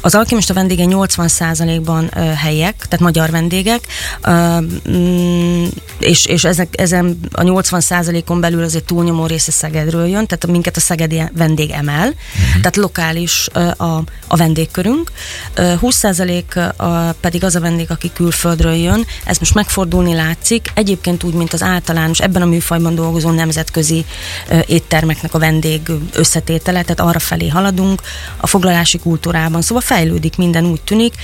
az 0.00 0.14
alkimista 0.14 0.54
vendége 0.54 0.84
80%-ban 0.86 2.10
ö, 2.16 2.20
helyiek, 2.20 2.74
tehát 2.76 3.00
magyar 3.00 3.30
vendégek, 3.30 3.86
ö, 4.22 4.58
mm, 4.90 5.64
és, 5.98 6.26
és 6.26 6.44
ezek, 6.44 6.68
ezen 6.80 7.18
a 7.32 7.42
80%-on 7.42 8.40
belül 8.40 8.62
azért 8.62 8.84
túlnyomó 8.84 9.26
része 9.26 9.52
Szegedről 9.52 10.06
jön, 10.06 10.26
tehát 10.26 10.46
minket 10.46 10.76
a 10.76 10.80
szegedi 10.80 11.22
vendég 11.36 11.70
emel, 11.70 12.08
uh-huh. 12.08 12.60
tehát 12.60 12.76
lokális 12.76 13.48
ö, 13.52 13.68
a, 13.76 14.02
a 14.26 14.36
vendégkörünk. 14.36 15.12
Ö, 15.54 15.72
20% 15.80 16.76
a, 16.76 17.12
pedig 17.20 17.44
az 17.44 17.54
a 17.54 17.60
vendég, 17.60 17.90
aki 17.90 18.10
külföldről 18.14 18.74
jön, 18.74 19.06
ez 19.24 19.38
most 19.38 19.54
megfordulni 19.54 20.14
látszik, 20.14 20.70
egyébként 20.74 21.24
úgy, 21.24 21.34
mint 21.34 21.52
az 21.52 21.62
általános, 21.62 22.20
ebben 22.20 22.42
a 22.42 22.46
műfajban 22.46 22.94
dolgozó 22.94 23.30
nemzetközi 23.30 24.04
ö, 24.48 24.58
éttermeknek 24.66 25.34
a 25.34 25.38
vendég 25.38 25.80
összetétele, 26.12 26.82
tehát 26.82 27.00
arra 27.00 27.18
felé 27.18 27.48
haladunk. 27.48 28.02
A 28.36 28.46
foglalási 28.46 28.98
kultúrában, 28.98 29.62
szóval 29.62 29.82
fejlődik 29.88 30.36
minden, 30.36 30.64
úgy 30.64 30.80
tűnik. 30.80 31.14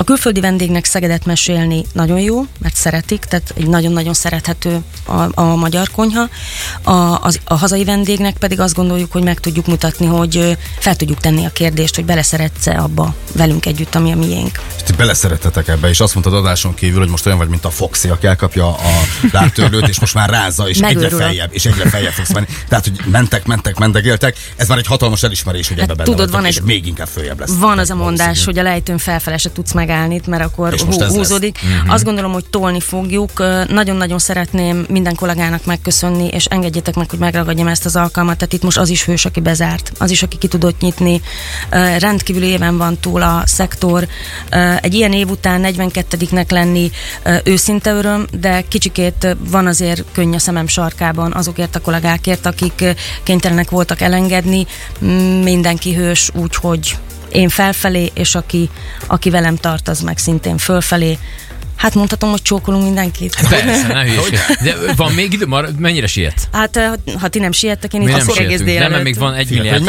A 0.00 0.04
külföldi 0.04 0.40
vendégnek 0.40 0.84
Szegedet 0.84 1.24
mesélni 1.24 1.84
nagyon 1.92 2.18
jó, 2.18 2.46
mert 2.58 2.74
szeretik, 2.76 3.24
tehát 3.24 3.52
egy 3.56 3.66
nagyon-nagyon 3.66 4.14
szerethető 4.14 4.78
a, 5.06 5.40
a 5.40 5.56
magyar 5.56 5.90
konyha. 5.90 6.28
A, 6.82 6.92
az, 7.22 7.40
a 7.44 7.54
hazai 7.54 7.84
vendégnek 7.84 8.36
pedig 8.36 8.60
azt 8.60 8.74
gondoljuk, 8.74 9.12
hogy 9.12 9.22
meg 9.22 9.40
tudjuk 9.40 9.66
mutatni, 9.66 10.06
hogy 10.06 10.56
fel 10.78 10.96
tudjuk 10.96 11.20
tenni 11.20 11.44
a 11.44 11.50
kérdést, 11.50 11.94
hogy 11.94 12.04
beleszeretsz-e 12.04 12.78
abba 12.82 13.14
velünk 13.34 13.66
együtt, 13.66 13.94
ami 13.94 14.12
a 14.12 14.16
miénk. 14.16 14.60
És 14.76 14.82
ti 14.82 14.92
beleszerettetek 14.92 15.68
ebbe, 15.68 15.88
és 15.88 16.00
azt 16.00 16.14
mondtad 16.14 16.34
adáson 16.34 16.74
kívül, 16.74 16.98
hogy 16.98 17.08
most 17.08 17.26
olyan 17.26 17.38
vagy, 17.38 17.48
mint 17.48 17.64
a 17.64 17.70
Foxy, 17.70 18.08
aki 18.08 18.26
elkapja 18.26 18.68
a 18.68 18.90
láttörlőt, 19.32 19.88
és 19.88 20.00
most 20.00 20.14
már 20.14 20.28
rázza, 20.30 20.68
és 20.68 20.76
egyre 20.76 20.94
Megőrül. 20.94 21.18
feljebb, 21.18 21.50
és 21.52 21.64
egyre 21.64 21.88
feljebb 21.88 22.12
fogsz 22.12 22.32
menni. 22.32 22.46
Tehát, 22.68 22.84
hogy 22.84 23.00
mentek, 23.10 23.46
mentek, 23.46 23.78
mendegéltek, 23.78 24.36
ez 24.56 24.68
már 24.68 24.78
egy 24.78 24.86
hatalmas 24.86 25.22
elismerés, 25.22 25.68
hogy 25.68 25.80
Hát 25.80 25.90
ebbe 25.90 26.04
tudod, 26.04 26.30
van 26.30 26.44
és 26.46 26.56
egy- 26.56 26.62
még 26.62 26.86
inkább 26.86 27.08
följebb 27.08 27.40
lesz. 27.40 27.50
Van 27.58 27.78
az 27.78 27.90
a 27.90 27.94
mondás, 27.94 28.44
hogy 28.44 28.58
a 28.58 28.62
lejtőn 28.62 28.98
felfele 28.98 29.36
se 29.36 29.52
tudsz 29.52 29.72
megállni, 29.72 29.88
megállni, 29.90 30.14
itt, 30.14 30.26
mert 30.26 30.44
akkor 30.44 30.74
hú, 30.78 31.04
húzódik. 31.04 31.58
Azt 31.86 32.04
gondolom, 32.04 32.32
hogy 32.32 32.44
tolni 32.50 32.80
fogjuk. 32.80 33.38
Nagyon-nagyon 33.68 34.18
szeretném 34.18 34.84
minden 34.88 35.14
kollégának 35.14 35.64
megköszönni, 35.64 36.26
és 36.26 36.44
engedjétek 36.44 36.94
meg, 36.94 37.10
hogy 37.10 37.18
megragadjam 37.18 37.66
ezt 37.66 37.84
az 37.84 37.96
alkalmat. 37.96 38.36
Tehát 38.36 38.52
itt 38.52 38.62
most 38.62 38.78
az 38.78 38.88
is 38.88 39.04
hős, 39.04 39.24
aki 39.24 39.40
bezárt, 39.40 39.92
az 39.98 40.10
is, 40.10 40.22
aki 40.22 40.36
ki 40.38 40.48
tudott 40.48 40.80
nyitni. 40.80 41.20
Rendkívül 41.98 42.42
éven 42.42 42.76
van 42.76 42.98
túl 42.98 43.22
a 43.22 43.42
szektor. 43.44 44.06
Egy 44.80 44.94
ilyen 44.94 45.12
év 45.12 45.30
után 45.30 45.60
42-nek 45.64 46.50
lenni 46.50 46.90
őszinte 47.44 47.92
öröm, 47.92 48.26
de 48.40 48.64
kicsikét 48.68 49.36
van 49.50 49.66
azért 49.66 50.04
könny 50.12 50.34
a 50.34 50.38
szemem 50.38 50.66
sarkában 50.66 51.32
azokért 51.32 51.76
a 51.76 51.80
kollégákért, 51.80 52.46
akik 52.46 52.84
kénytelenek 53.22 53.70
voltak 53.70 54.00
elengedni. 54.00 54.66
Mindenki 55.42 55.94
hős, 55.94 56.30
úgyhogy 56.34 56.96
én 57.32 57.48
felfelé, 57.48 58.10
és 58.14 58.34
aki, 58.34 58.68
aki 59.06 59.30
velem 59.30 59.56
tart, 59.56 59.88
az 59.88 60.00
meg 60.00 60.18
szintén 60.18 60.58
fölfelé. 60.58 61.18
Hát 61.76 61.94
mondhatom, 61.94 62.30
hogy 62.30 62.42
csókolunk 62.42 62.84
mindenkit. 62.84 63.48
Persze, 63.48 63.86
ne 63.86 64.04
hülyeség. 64.04 64.38
De 64.62 64.74
van 64.96 65.12
még 65.12 65.32
idő? 65.32 65.46
Mar- 65.46 65.78
mennyire 65.78 66.06
siet? 66.06 66.48
Hát, 66.52 66.76
eh, 66.76 66.92
ha 67.20 67.28
ti 67.28 67.38
nem 67.38 67.52
siettek, 67.52 67.94
én 67.94 68.00
itt 68.02 68.08
nem 68.08 68.20
akkor 68.20 68.38
egész 68.38 68.46
sietünk. 68.46 68.58
Nem, 68.58 68.66
délelőtt. 68.66 68.92
mert 68.92 69.04
még 69.04 69.18
van 69.18 69.34
egy 69.34 69.50
milliárd. 69.50 69.82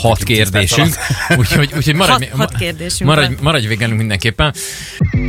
Hat 0.00 0.22
kérdésünk. 0.22 0.94
Úgyhogy, 1.36 1.72
úgyhogy 1.76 1.94
maradj, 1.94 2.24
Hat- 2.24 2.38
hat 2.38 2.54
kérdésünk 2.58 3.10
maradj, 3.10 3.34
van. 3.34 3.42
maradj 3.42 3.66
végelünk 3.66 3.98
mindenképpen. 3.98 4.54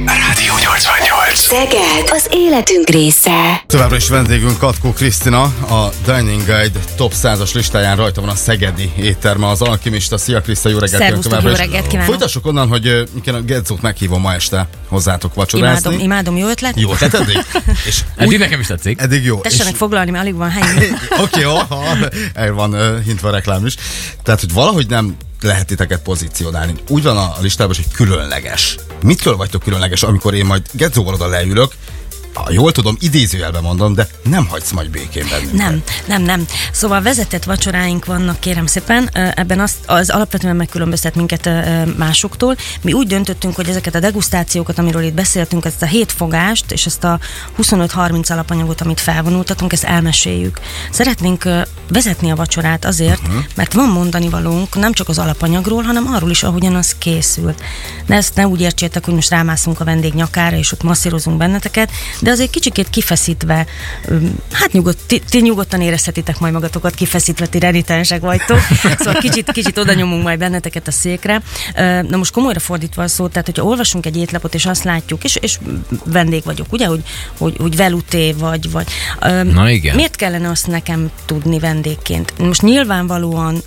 Rádió 0.06 0.53
88. 0.58 1.38
Szeged 1.38 2.10
az 2.10 2.27
életünk 2.32 2.89
része. 2.89 3.63
Továbbra 3.68 3.96
is 3.96 4.10
vendégünk 4.10 4.58
Katkó 4.58 4.94
Krisztina, 4.94 5.41
a 5.70 5.89
Dining 6.06 6.46
Guide 6.46 6.79
top 6.96 7.13
100-as 7.24 7.53
listáján 7.53 7.96
rajta 7.98 8.22
van 8.22 8.29
a 8.29 8.36
Szegedi 8.36 8.91
étterme, 8.98 9.48
az 9.48 9.62
Alkimista. 9.62 10.18
Szia 10.18 10.41
Kriszta, 10.41 10.70
jó 10.70 10.77
reggelt 10.77 11.01
Szervusztok, 11.03 11.41
jó 11.44 11.50
reggelt 11.50 11.88
kívánok. 11.88 12.10
Folytassuk 12.10 12.46
onnan, 12.46 12.68
hogy 12.68 13.10
Miken 13.13 13.36
a 13.36 13.41
Gedzót 13.41 13.82
meghívom 13.82 14.22
ma 14.22 14.34
este 14.34 14.68
hozzátok 14.88 15.34
vacsorázni. 15.34 15.89
Imádom, 15.89 16.06
imádom, 16.06 16.38
jó 16.38 16.48
ötlet? 16.48 16.79
Jó, 16.79 16.96
tehát 16.96 17.13
eddig? 17.13 17.46
És 17.88 18.01
Eddig 18.15 18.39
nekem 18.39 18.60
is 18.60 18.68
tetszik. 18.68 19.01
eddig 19.01 19.24
jó. 19.24 19.39
Tessenek 19.41 19.72
És- 19.72 19.77
foglalni, 19.77 20.12
mert 20.12 20.24
alig 20.24 20.36
van 20.36 20.50
hely. 20.50 20.89
Oké, 21.24 21.39
jó, 21.39 21.56
ha 21.56 21.84
el 22.34 22.53
van 22.53 22.74
uh, 22.74 23.03
hintve 23.03 23.27
a 23.27 23.32
reklám 23.32 23.65
is. 23.65 23.75
Tehát, 24.24 24.39
hogy 24.39 24.53
valahogy 24.53 24.88
nem 24.88 25.15
lehet 25.41 25.67
titeket 25.67 26.01
pozícionálni. 26.01 26.74
Úgy 26.88 27.03
van 27.03 27.17
a, 27.17 27.34
listában, 27.41 27.75
hogy 27.75 27.91
különleges. 27.93 28.77
Mitől 29.03 29.36
vagytok 29.36 29.63
különleges, 29.63 30.03
amikor 30.03 30.34
én 30.34 30.46
majd 30.46 30.62
Gedzóval 30.72 31.13
oda 31.13 31.27
leülök, 31.27 31.72
jól 32.50 32.71
tudom, 32.71 32.98
idézőjelben 33.00 33.62
mondom, 33.62 33.93
de 33.93 34.07
nem 34.24 34.48
hagysz 34.48 34.71
majd 34.71 34.89
békén 34.89 35.27
bennünket. 35.29 35.57
Nem, 35.57 35.83
nem, 36.07 36.21
nem. 36.21 36.45
Szóval 36.71 37.01
vezetett 37.01 37.43
vacsoráink 37.43 38.05
vannak, 38.05 38.39
kérem 38.39 38.65
szépen. 38.65 39.09
Ebben 39.36 39.59
az, 39.59 39.74
az 39.86 40.09
alapvetően 40.09 40.55
megkülönböztet 40.55 41.15
minket 41.15 41.50
másoktól. 41.98 42.55
Mi 42.81 42.93
úgy 42.93 43.07
döntöttünk, 43.07 43.55
hogy 43.55 43.69
ezeket 43.69 43.95
a 43.95 44.00
degustációkat, 44.00 44.77
amiről 44.77 45.03
itt 45.03 45.13
beszéltünk, 45.13 45.65
ezt 45.65 45.81
a 45.81 45.86
hét 45.86 46.12
fogást 46.12 46.71
és 46.71 46.86
ezt 46.86 47.03
a 47.03 47.19
25-30 47.62 48.31
alapanyagot, 48.31 48.81
amit 48.81 49.00
felvonultatunk, 49.00 49.74
ezt 49.74 49.83
elmeséljük. 49.83 50.59
Szeretnénk 50.91 51.50
vezetni 51.89 52.31
a 52.31 52.36
vacsorát 52.36 52.86
azért, 52.86 53.21
uh-huh. 53.21 53.43
mert 53.55 53.74
van 53.74 53.89
mondani 53.89 54.29
valónk 54.29 54.75
nem 54.75 54.93
csak 54.93 55.09
az 55.09 55.19
alapanyagról, 55.19 55.83
hanem 55.83 56.07
arról 56.13 56.29
is, 56.29 56.43
ahogyan 56.43 56.75
az 56.75 56.95
készült. 56.98 57.63
De 58.05 58.15
ezt 58.15 58.36
ne 58.36 58.48
úgy 58.48 58.62
értsétek, 58.62 59.05
hogy 59.05 59.13
most 59.13 59.29
rámászunk 59.29 59.79
a 59.79 59.83
vendég 59.83 60.13
nyakára, 60.13 60.55
és 60.55 60.71
ott 60.71 60.83
masszírozunk 60.83 61.38
benneteket, 61.38 61.91
de 62.21 62.31
azért 62.31 62.49
kicsikét 62.49 62.89
kifeszítve, 62.89 63.65
hát 64.51 64.71
nyugodt, 64.71 64.99
ti, 65.07 65.21
ti 65.29 65.41
nyugodtan 65.41 65.81
érezhetitek 65.81 66.39
majd 66.39 66.53
magatokat 66.53 66.95
kifeszítve, 66.95 67.45
ti 67.45 67.59
renitensek 67.59 68.21
vagytok, 68.21 68.59
szóval 68.97 69.21
kicsit, 69.21 69.51
kicsit 69.51 69.77
oda 69.77 69.93
nyomunk 69.93 70.23
majd 70.23 70.39
benneteket 70.39 70.88
a 70.88 70.91
székre. 70.91 71.41
Na 72.07 72.17
most 72.17 72.31
komolyra 72.31 72.59
fordítva 72.59 73.03
a 73.03 73.07
szót, 73.07 73.31
tehát 73.31 73.45
hogyha 73.45 73.63
olvasunk 73.63 74.05
egy 74.05 74.17
étlapot, 74.17 74.53
és 74.53 74.65
azt 74.65 74.83
látjuk, 74.83 75.23
és, 75.23 75.35
és 75.35 75.57
vendég 76.05 76.43
vagyok, 76.43 76.67
ugye, 76.71 76.85
hogy, 76.85 77.03
hogy, 77.38 77.55
hogy 77.57 77.75
veluté 77.75 78.31
vagy, 78.31 78.71
vagy 78.71 78.88
Na 79.53 79.69
igen. 79.69 79.95
Miért 79.95 80.15
kellene 80.15 80.49
azt 80.49 80.67
nekem 80.67 81.11
tudni 81.25 81.59
vendégként? 81.59 82.38
Most 82.38 82.61
nyilvánvalóan 82.61 83.61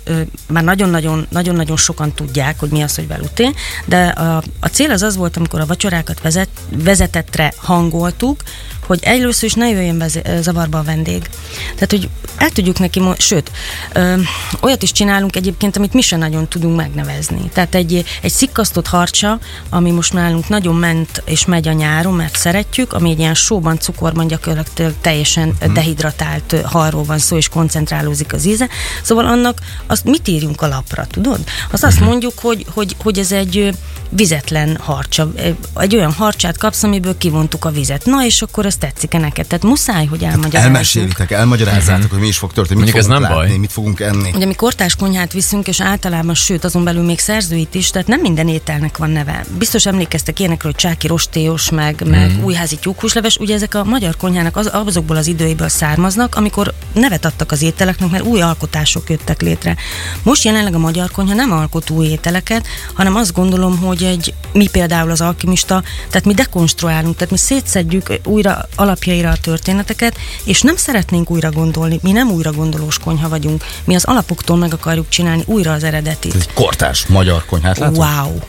már 0.47 0.63
nagyon-nagyon, 0.63 1.27
nagyon-nagyon 1.29 1.77
sokan 1.77 2.13
tudják, 2.13 2.59
hogy 2.59 2.69
mi 2.69 2.81
az, 2.81 2.95
hogy 2.95 3.07
veluté, 3.07 3.49
de 3.85 4.05
a, 4.05 4.43
a 4.59 4.67
cél 4.67 4.91
az 4.91 5.01
az 5.01 5.15
volt, 5.15 5.37
amikor 5.37 5.59
a 5.59 5.65
vacsorákat 5.65 6.21
vezet, 6.21 6.49
vezetettre 6.69 7.53
hangoltuk, 7.57 8.42
hogy 8.85 8.99
először 9.03 9.43
is 9.43 9.53
ne 9.53 9.69
jöjjön 9.69 9.97
be 9.97 10.07
zavarba 10.41 10.77
a 10.77 10.83
vendég. 10.83 11.29
Tehát, 11.73 11.91
hogy 11.91 12.09
el 12.37 12.49
tudjuk 12.49 12.79
neki, 12.79 12.99
mo- 12.99 13.19
sőt, 13.19 13.51
ö, 13.93 14.15
olyat 14.61 14.83
is 14.83 14.91
csinálunk 14.91 15.35
egyébként, 15.35 15.77
amit 15.77 15.93
mi 15.93 16.01
sem 16.01 16.19
nagyon 16.19 16.47
tudunk 16.47 16.75
megnevezni. 16.75 17.49
Tehát 17.53 17.75
egy, 17.75 18.05
egy 18.21 18.31
szikkasztott 18.31 18.87
harcsa, 18.87 19.39
ami 19.69 19.91
most 19.91 20.13
nálunk 20.13 20.47
nagyon 20.47 20.75
ment 20.75 21.21
és 21.25 21.45
megy 21.45 21.67
a 21.67 21.71
nyáron, 21.71 22.13
mert 22.13 22.37
szeretjük, 22.37 22.93
ami 22.93 23.09
egy 23.09 23.19
ilyen 23.19 23.33
sóban, 23.33 23.79
cukorban 23.79 24.27
gyakorlatilag 24.27 24.93
teljesen 25.01 25.49
uh-huh. 25.49 25.73
dehidratált 25.73 26.53
ö, 26.53 26.61
halról 26.61 27.03
van 27.03 27.19
szó, 27.19 27.37
és 27.37 27.49
koncentrálózik 27.49 28.33
az 28.33 28.45
íze. 28.45 28.67
Szóval 29.01 29.25
annak 29.25 29.59
azt 29.87 30.05
mit 30.05 30.27
írjunk 30.27 30.61
a 30.61 30.67
lapra, 30.67 31.07
tudod? 31.11 31.39
Azt 31.71 31.83
azt 31.83 31.99
mondjuk, 31.99 32.33
hogy, 32.39 32.65
hogy, 32.73 32.95
hogy 33.03 33.19
ez 33.19 33.31
egy 33.31 33.73
vizetlen 34.09 34.77
harcsa. 34.81 35.31
Egy 35.75 35.95
olyan 35.95 36.11
harcsát 36.13 36.57
kapsz, 36.57 36.83
amiből 36.83 37.17
kivontuk 37.17 37.65
a 37.65 37.71
vizet. 37.71 38.05
Na, 38.05 38.25
és 38.25 38.32
akkor 38.41 38.65
ez 38.65 38.75
tetszik-e 38.75 39.17
neked? 39.17 39.47
Tehát 39.47 39.63
muszáj, 39.63 40.05
hogy 40.05 40.23
elmagyarázzuk. 40.23 40.73
Elmesélitek, 40.75 41.31
elmagyarázzátok, 41.31 42.09
hogy 42.11 42.19
mi 42.19 42.27
is 42.27 42.37
fog 42.37 42.53
történni, 42.53 42.81
mit 42.81 42.93
Mondjuk 42.93 43.13
ez 43.13 43.19
nem 43.19 43.31
látni, 43.31 43.47
baj. 43.49 43.57
mit 43.57 43.71
fogunk 43.71 43.99
enni. 43.99 44.31
Ugye 44.35 44.45
mi 44.45 44.53
kortás 44.53 44.95
konyhát 44.95 45.33
viszünk, 45.33 45.67
és 45.67 45.81
általában, 45.81 46.35
sőt, 46.35 46.63
azon 46.63 46.83
belül 46.83 47.03
még 47.03 47.19
szerzőit 47.19 47.75
is, 47.75 47.89
tehát 47.89 48.07
nem 48.07 48.19
minden 48.19 48.47
ételnek 48.47 48.97
van 48.97 49.09
neve. 49.09 49.45
Biztos 49.57 49.85
emlékeztek 49.85 50.39
ilyenekről, 50.39 50.71
hogy 50.71 50.81
csáki 50.81 51.07
rostéos, 51.07 51.69
meg, 51.69 52.03
meg 52.09 52.31
Mhm. 52.35 52.43
újházi 52.43 52.75
tyúkhúsleves, 52.75 53.37
ugye 53.37 53.53
ezek 53.53 53.75
a 53.75 53.83
magyar 53.83 54.17
konyhának 54.17 54.57
az, 54.57 54.69
azokból 54.73 55.15
az 55.15 55.27
időiből 55.27 55.69
származnak, 55.69 56.35
amikor 56.35 56.73
nevet 56.93 57.25
adtak 57.25 57.51
az 57.51 57.61
ételeknek, 57.61 58.09
mert 58.09 58.23
új 58.23 58.41
alkotások 58.41 59.09
jöttek 59.09 59.41
létre. 59.41 59.75
Most 60.23 60.43
jelenleg 60.43 60.73
a 60.75 60.77
magyar 60.77 61.11
konyha 61.11 61.33
nem 61.33 61.51
alkot 61.51 61.89
új 61.89 62.05
ételeket, 62.05 62.67
hanem 62.93 63.15
azt 63.15 63.33
gondolom, 63.33 63.77
hogy 63.77 64.03
egy, 64.03 64.33
mi 64.53 64.67
például 64.67 65.11
az 65.11 65.21
alkimista, 65.21 65.83
tehát 66.09 66.25
mi 66.25 66.33
dekonstruálunk, 66.33 67.15
tehát 67.15 67.31
mi 67.31 67.37
szétszedjük 67.37 68.19
újra 68.23 68.67
alapjaira 68.75 69.29
a 69.29 69.37
történeteket, 69.37 70.17
és 70.43 70.61
nem 70.61 70.75
szeretnénk 70.75 71.31
újra 71.31 71.51
gondolni, 71.51 71.99
mi 72.01 72.11
nem 72.11 72.31
újra 72.31 72.51
gondolós 72.51 72.99
konyha 72.99 73.29
vagyunk, 73.29 73.63
mi 73.83 73.95
az 73.95 74.03
alapoktól 74.03 74.57
meg 74.57 74.73
akarjuk 74.73 75.09
csinálni 75.09 75.43
újra 75.45 75.71
az 75.71 75.83
eredetit. 75.83 76.35
Ez 76.35 76.41
egy 76.41 76.53
kortás 76.53 77.05
magyar 77.05 77.45
konyhát 77.45 77.77
látunk? 77.77 77.97
Wow! 77.97 78.39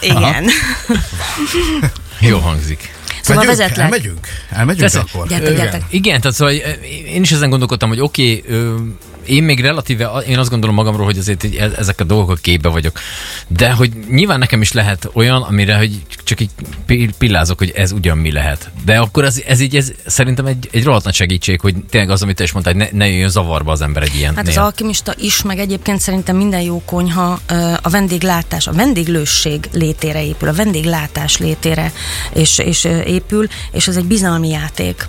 Igen. 0.16 0.44
Jó 2.20 2.38
hangzik. 2.38 2.94
Szóval 3.20 3.44
Megyünk? 3.44 3.58
vezetlek. 3.58 3.84
Elmegyünk? 3.84 4.28
Elmegyünk 4.50 4.80
Persze. 4.80 4.98
akkor? 4.98 5.28
Gyertek, 5.28 5.50
Igen. 5.50 5.62
gyertek. 5.62 5.82
Igen, 5.88 6.20
tehát 6.20 6.36
szóval 6.36 6.54
eh, 6.54 7.12
én 7.14 7.22
is 7.22 7.32
ezen 7.32 7.48
gondolkodtam, 7.48 7.88
hogy 7.88 8.00
oké, 8.00 8.42
okay, 8.46 8.72
én 9.26 9.42
még 9.42 9.60
relatíve, 9.60 10.22
én 10.26 10.38
azt 10.38 10.50
gondolom 10.50 10.74
magamról, 10.74 11.04
hogy 11.04 11.18
azért 11.18 11.44
e- 11.44 11.72
ezek 11.76 12.00
a 12.00 12.04
dolgok 12.04 12.38
képbe 12.40 12.68
vagyok. 12.68 12.98
De 13.46 13.70
hogy 13.70 13.92
nyilván 14.10 14.38
nekem 14.38 14.60
is 14.60 14.72
lehet 14.72 15.08
olyan, 15.12 15.42
amire 15.42 15.76
hogy 15.76 16.00
csak 16.26 16.40
így 16.40 16.50
pi- 16.86 17.14
pillázok, 17.18 17.58
hogy 17.58 17.72
ez 17.76 17.92
ugyan 17.92 18.18
mi 18.18 18.32
lehet. 18.32 18.70
De 18.84 18.98
akkor 18.98 19.24
ez, 19.24 19.42
ez 19.46 19.60
így, 19.60 19.76
ez 19.76 19.92
szerintem 20.06 20.46
egy, 20.46 20.68
egy 20.72 20.84
rohadt 20.84 21.04
nagy 21.04 21.14
segítség, 21.14 21.60
hogy 21.60 21.74
tényleg 21.90 22.10
az, 22.10 22.22
amit 22.22 22.36
te 22.36 22.42
is 22.42 22.52
mondtál, 22.52 22.74
hogy 22.74 22.82
ne, 22.82 22.98
ne 22.98 23.08
jöjjön 23.08 23.28
zavarba 23.28 23.72
az 23.72 23.80
ember 23.80 24.02
egy 24.02 24.14
ilyen. 24.14 24.36
Hát 24.36 24.48
az 24.48 24.56
alkimista 24.56 25.14
is, 25.18 25.42
meg 25.42 25.58
egyébként 25.58 26.00
szerintem 26.00 26.36
minden 26.36 26.60
jó 26.60 26.82
konyha 26.84 27.40
a 27.82 27.88
vendéglátás, 27.88 28.66
a 28.66 28.72
vendéglősség 28.72 29.68
létére 29.72 30.24
épül, 30.24 30.48
a 30.48 30.52
vendéglátás 30.52 31.36
létére 31.36 31.92
és, 32.34 32.58
és 32.58 32.84
épül, 33.06 33.46
és 33.72 33.88
ez 33.88 33.96
egy 33.96 34.04
bizalmi 34.04 34.48
játék. 34.48 35.08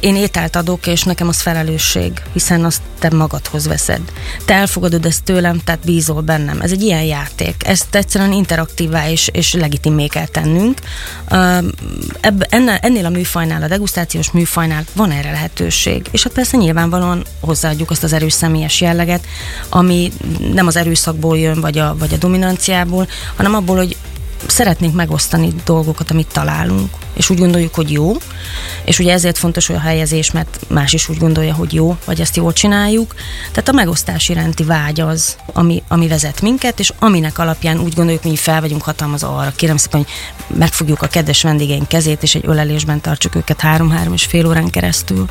Én 0.00 0.16
ételt 0.16 0.56
adok, 0.56 0.86
és 0.86 1.02
nekem 1.02 1.28
az 1.28 1.40
felelősség, 1.40 2.12
hiszen 2.32 2.64
azt 2.64 2.82
te 2.98 3.10
magadhoz 3.10 3.66
veszed. 3.66 4.00
Te 4.44 4.54
elfogadod 4.54 5.06
ezt 5.06 5.24
tőlem, 5.24 5.60
tehát 5.64 5.84
bízol 5.84 6.20
bennem. 6.20 6.60
Ez 6.60 6.72
egy 6.72 6.82
ilyen 6.82 7.02
játék. 7.02 7.54
Ezt 7.66 7.94
egyszerűen 7.94 8.32
interaktívá 8.32 9.10
és, 9.10 9.28
és 9.32 9.52
legitimé 9.52 10.06
kell 10.10 10.26
tennünk. 10.26 10.78
Ebb, 12.20 12.46
ennél, 12.48 12.78
ennél 12.80 13.04
a 13.04 13.10
műfajnál, 13.10 13.62
a 13.62 13.68
degustációs 13.68 14.30
műfajnál 14.30 14.84
van 14.94 15.10
erre 15.10 15.30
lehetőség. 15.30 16.06
És 16.10 16.22
hát 16.22 16.32
persze 16.32 16.56
nyilvánvalóan 16.56 17.24
hozzáadjuk 17.40 17.90
azt 17.90 18.02
az 18.02 18.12
erős 18.12 18.32
személyes 18.32 18.80
jelleget, 18.80 19.24
ami 19.68 20.12
nem 20.52 20.66
az 20.66 20.76
erőszakból 20.76 21.38
jön, 21.38 21.60
vagy 21.60 21.78
a, 21.78 21.96
vagy 21.98 22.14
a 22.14 22.16
dominanciából, 22.16 23.08
hanem 23.36 23.54
abból, 23.54 23.76
hogy 23.76 23.96
szeretnénk 24.46 24.94
megosztani 24.94 25.52
dolgokat, 25.64 26.10
amit 26.10 26.32
találunk, 26.32 26.90
és 27.14 27.30
úgy 27.30 27.38
gondoljuk, 27.38 27.74
hogy 27.74 27.90
jó, 27.90 28.12
és 28.84 28.98
ugye 28.98 29.12
ezért 29.12 29.38
fontos 29.38 29.66
hogy 29.66 29.76
a 29.76 29.80
helyezés, 29.80 30.30
mert 30.30 30.60
más 30.68 30.92
is 30.92 31.08
úgy 31.08 31.18
gondolja, 31.18 31.54
hogy 31.54 31.74
jó, 31.74 31.96
vagy 32.04 32.20
ezt 32.20 32.36
jól 32.36 32.52
csináljuk. 32.52 33.14
Tehát 33.50 33.68
a 33.68 33.72
megosztás 33.72 34.28
iránti 34.28 34.64
vágy 34.64 35.00
az, 35.00 35.36
ami, 35.52 35.82
ami 35.88 36.08
vezet 36.08 36.40
minket, 36.40 36.78
és 36.78 36.92
aminek 36.98 37.38
alapján 37.38 37.78
úgy 37.80 37.94
gondoljuk, 37.94 38.22
hogy 38.22 38.30
mi 38.30 38.36
fel 38.36 38.60
vagyunk 38.60 38.82
hatalmazva 38.82 39.36
arra. 39.36 39.52
Kérem 39.56 39.76
szépen, 39.76 40.00
hogy 40.00 40.58
megfogjuk 40.58 41.02
a 41.02 41.06
kedves 41.06 41.42
vendégeink 41.42 41.88
kezét, 41.88 42.22
és 42.22 42.34
egy 42.34 42.46
ölelésben 42.46 43.00
tartsuk 43.00 43.34
őket 43.34 43.60
három-három 43.60 44.12
és 44.12 44.24
fél 44.24 44.46
órán 44.46 44.70
keresztül. 44.70 45.28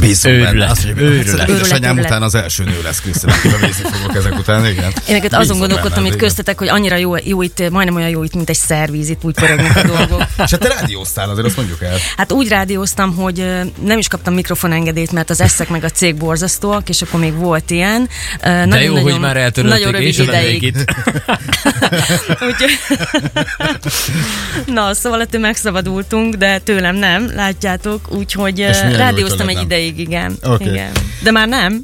Bízunk 0.00 0.34
benne. 0.36 0.48
Őrület. 0.48 0.70
Azt 0.70 0.84
mondja, 0.84 1.02
Őrület. 1.04 1.48
Édesanyám 1.48 1.98
után 1.98 2.22
az 2.22 2.34
első 2.34 2.64
nő 2.64 2.80
lesz 2.82 3.00
Krisztina, 3.00 3.32
akivel 3.32 3.58
nézni 3.58 3.82
fogok 3.92 4.16
ezek 4.16 4.38
után, 4.38 4.66
igen. 4.66 4.84
Én 5.08 5.14
neked 5.14 5.32
azon 5.32 5.40
Bízom 5.40 5.58
gondolkodtam 5.58 6.04
itt 6.04 6.16
köztetek, 6.16 6.58
hogy 6.58 6.68
annyira 6.68 6.96
jó, 6.96 7.16
jó 7.16 7.42
itt, 7.42 7.70
majdnem 7.70 7.94
olyan 7.96 8.08
jó 8.08 8.22
itt, 8.22 8.34
mint 8.34 8.48
egy 8.48 8.56
szervíz, 8.56 9.08
itt 9.08 9.24
úgy 9.24 9.34
pörögnek 9.34 9.76
a 9.76 9.82
dolgok. 9.86 10.20
És 10.44 10.50
hát 10.50 10.58
te 10.60 10.68
rádióztál, 10.68 11.30
azért 11.30 11.46
azt 11.46 11.56
mondjuk 11.56 11.82
el. 11.82 11.96
Hát 12.16 12.32
úgy 12.32 12.48
rádióztam, 12.48 13.14
hogy 13.14 13.44
nem 13.84 13.98
is 13.98 14.08
kaptam 14.08 14.34
mikrofonengedélyt, 14.34 15.12
mert 15.12 15.30
az 15.30 15.40
eszek 15.40 15.68
meg 15.68 15.84
a 15.84 15.88
cég 15.90 16.14
borzasztóak, 16.16 16.88
és 16.88 17.02
akkor 17.02 17.20
még 17.20 17.34
volt 17.34 17.70
ilyen. 17.70 18.08
De 18.40 18.64
nagyon- 18.64 18.82
jó, 18.82 18.92
nagyon- 18.92 19.10
hogy 19.10 19.20
már 19.20 19.34
Nagyon 19.34 19.42
eltörölték, 19.42 19.90
rövid 19.92 20.06
és 20.08 20.18
ideig. 20.18 20.62
itt. 20.62 20.84
Úgyhogy... 22.48 22.78
Na, 24.66 24.94
szóval 24.94 25.20
ettől 25.20 25.40
megszabadultunk, 25.40 26.34
de 26.34 26.58
tőlem 26.58 26.96
nem, 26.96 27.30
látjátok, 27.34 28.12
úgyhogy 28.12 28.58
rádióztam 28.96 29.48
egy 29.48 29.54
tőled 29.54 29.68
ideig, 29.84 29.98
igen. 29.98 30.36
Oké. 30.42 30.64
igen. 30.64 30.92
De 31.22 31.30
már 31.30 31.48
nem. 31.48 31.82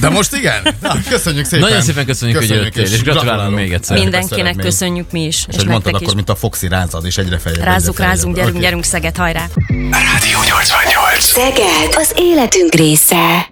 De 0.00 0.08
most 0.08 0.32
igen? 0.34 0.62
Na, 0.82 0.94
köszönjük 1.08 1.44
szépen. 1.44 1.68
Nagyon 1.68 1.82
szépen 1.82 2.04
köszönjük, 2.06 2.38
hogy 2.38 2.48
jöttél, 2.48 2.82
és 2.82 3.02
gratulálunk 3.02 3.56
még 3.56 3.72
egyszer. 3.72 3.98
Mindenkinek 3.98 4.56
köszönjük 4.56 5.10
mi 5.10 5.24
is, 5.24 5.36
És 5.36 5.44
és, 5.48 5.56
hogy 5.56 5.66
mondtad, 5.66 5.92
nektek 5.92 5.94
akkor, 5.94 6.08
is. 6.08 6.14
mint 6.14 6.28
a 6.28 6.34
Foxy 6.34 6.68
rázad, 6.68 7.04
és 7.04 7.16
egyre 7.16 7.38
feljebb. 7.38 7.62
Rázzuk, 7.64 7.94
egyre 7.94 8.06
rázzunk, 8.06 8.34
feljebb. 8.36 8.36
gyerünk, 8.36 8.56
Oké. 8.56 8.64
gyerünk, 8.64 8.84
Szeged, 8.84 9.16
hajrá! 9.16 9.46
Rádió 9.90 10.38
88. 10.42 11.22
Szeged 11.22 11.94
az 11.94 12.12
életünk 12.16 12.74
része. 12.74 13.48